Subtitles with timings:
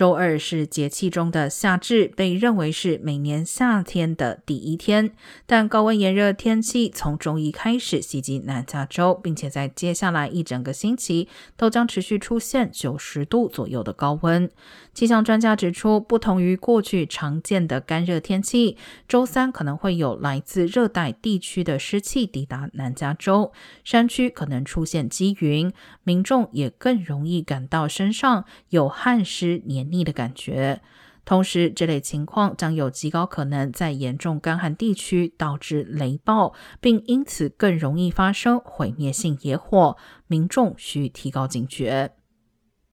[0.00, 5.12] 周二是节气中的夏至，被认为是每年夏天的第一天。
[5.44, 14.50] 但高温炎热天气从周一开始袭击南加州，并且在接下来一整个星期都将持续出现九十度左右的高温。
[14.94, 23.52] 气象专家指出，不同于过去常见的干热天气，周三可能会有来自热带地区的湿气抵达南加州，
[23.84, 25.70] 山区可能出现积云，
[26.04, 30.80] 民众也更容易感到身上有汗湿黏腻的感觉。
[31.24, 42.14] 同时，这类情况将有极高可能在严重干旱地区导致雷暴，并因此更容易发生毁灭性野火，民众需提高警觉。